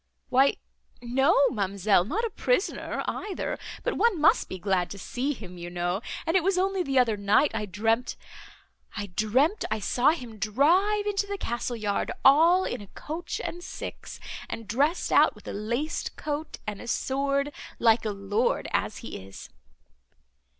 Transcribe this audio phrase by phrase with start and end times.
[0.29, 0.55] "Why
[0.99, 5.69] no, ma'amselle, not a prisoner either; but one must be glad to see him, you
[5.69, 6.01] know.
[6.25, 11.27] And it was only the other night I dreamt—I dreamt I saw him drive into
[11.27, 14.19] the castle yard all in a coach and six,
[14.49, 19.23] and dressed out, with a laced coat and a sword, like a lord as he
[19.23, 19.49] is."